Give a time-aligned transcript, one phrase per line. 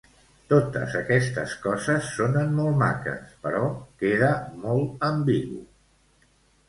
[0.53, 3.63] Totes aquestes coses sonen molt maques, però
[4.05, 4.33] queda
[4.67, 5.61] molt ambigu.